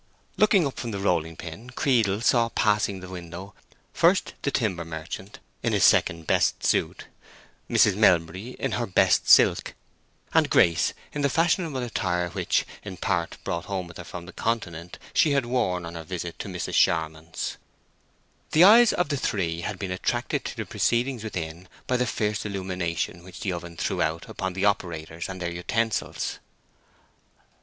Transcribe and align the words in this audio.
Looking 0.35 0.65
up 0.65 0.79
from 0.79 0.89
the 0.89 0.97
rolling 0.97 1.35
pin, 1.35 1.69
Creedle 1.69 2.21
saw 2.21 2.49
passing 2.49 3.01
the 3.01 3.07
window 3.07 3.53
first 3.93 4.33
the 4.41 4.49
timber 4.49 4.83
merchant, 4.83 5.37
in 5.61 5.73
his 5.73 5.83
second 5.83 6.25
best 6.25 6.65
suit, 6.65 7.05
Mrs. 7.69 7.95
Melbury 7.95 8.53
in 8.59 8.71
her 8.71 8.87
best 8.87 9.29
silk, 9.29 9.75
and 10.33 10.49
Grace 10.49 10.93
in 11.13 11.21
the 11.21 11.29
fashionable 11.29 11.83
attire 11.83 12.29
which, 12.29 12.65
in 12.83 12.97
part 12.97 13.37
brought 13.43 13.65
home 13.65 13.85
with 13.85 13.97
her 13.97 14.03
from 14.03 14.25
the 14.25 14.33
Continent, 14.33 14.97
she 15.13 15.33
had 15.33 15.45
worn 15.45 15.85
on 15.85 15.93
her 15.93 16.03
visit 16.03 16.39
to 16.39 16.47
Mrs. 16.47 16.73
Charmond's. 16.73 17.57
The 18.53 18.63
eyes 18.63 18.93
of 18.93 19.09
the 19.09 19.17
three 19.17 19.61
had 19.61 19.77
been 19.77 19.91
attracted 19.91 20.43
to 20.45 20.55
the 20.57 20.65
proceedings 20.65 21.23
within 21.23 21.69
by 21.85 21.97
the 21.97 22.07
fierce 22.07 22.43
illumination 22.43 23.23
which 23.23 23.41
the 23.41 23.53
oven 23.53 23.77
threw 23.77 24.01
out 24.01 24.27
upon 24.27 24.53
the 24.53 24.65
operators 24.65 25.29
and 25.29 25.39
their 25.39 25.51
utensils. 25.51 26.39